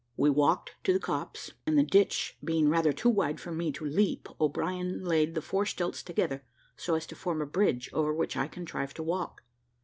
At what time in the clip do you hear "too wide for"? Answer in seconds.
2.91-3.51